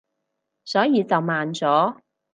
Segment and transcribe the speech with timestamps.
[0.65, 1.99] 所以就慢咗